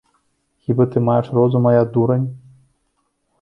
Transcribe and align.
Хіба 0.67 0.87
ты 0.95 1.03
маеш 1.09 1.29
розум, 1.39 1.67
а 1.73 1.75
я 1.81 1.91
дурань? 1.99 2.25